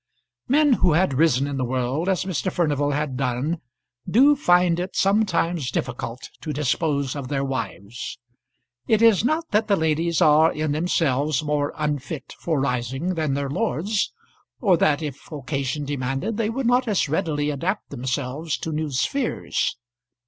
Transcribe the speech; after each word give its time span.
Men 0.47 0.73
who 0.73 0.93
had 0.93 1.13
risen 1.13 1.45
in 1.45 1.57
the 1.57 1.63
world 1.63 2.09
as 2.09 2.25
Mr. 2.25 2.51
Furnival 2.51 2.89
had 2.89 3.15
done 3.15 3.61
do 4.09 4.35
find 4.35 4.79
it 4.79 4.95
sometimes 4.95 5.69
difficult 5.69 6.31
to 6.41 6.51
dispose 6.51 7.15
of 7.15 7.27
their 7.27 7.43
wives. 7.43 8.17
It 8.87 9.03
is 9.03 9.23
not 9.23 9.51
that 9.51 9.67
the 9.67 9.75
ladies 9.75 10.19
are 10.19 10.51
in 10.51 10.71
themselves 10.71 11.43
more 11.43 11.71
unfit 11.77 12.33
for 12.39 12.59
rising 12.59 13.13
than 13.13 13.35
their 13.35 13.47
lords, 13.51 14.11
or 14.59 14.75
that 14.77 15.03
if 15.03 15.31
occasion 15.31 15.85
demanded 15.85 16.35
they 16.37 16.49
would 16.49 16.65
not 16.65 16.87
as 16.87 17.07
readily 17.07 17.51
adapt 17.51 17.91
themselves 17.91 18.57
to 18.57 18.71
new 18.71 18.89
spheres. 18.89 19.77